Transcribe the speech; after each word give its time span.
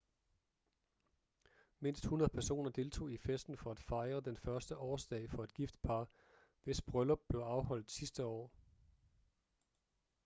mindst 1.79 2.03
100 2.05 2.31
personer 2.31 2.69
deltog 2.71 3.11
i 3.11 3.17
festen 3.17 3.57
for 3.57 3.71
at 3.71 3.79
fejre 3.79 4.21
den 4.21 4.37
første 4.37 4.77
årsdag 4.77 5.29
for 5.29 5.43
et 5.43 5.53
gift 5.53 5.81
par 5.81 6.09
hvis 6.63 6.81
bryllup 6.81 7.19
blev 7.29 7.39
afholdt 7.41 7.91
sidste 7.91 8.25
år 8.25 8.51